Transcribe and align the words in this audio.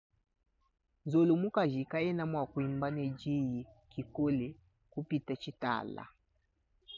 Nzolo 1.05 1.33
mukaji 1.41 1.79
kayena 1.91 2.23
mua 2.31 2.45
kuimba 2.51 2.87
ne 2.95 3.05
diyi 3.19 3.59
kikole 3.93 4.47
kupita 4.91 5.33
tshitala. 5.41 6.03